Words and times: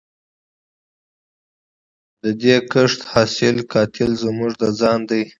د 2.23 2.25
دې 2.41 2.55
کښت 2.71 2.99
حاصل 3.11 3.55
قاتل 3.73 4.11
زموږ 4.23 4.51
د 4.61 4.63
ځان 4.79 4.99
دی 5.09 5.23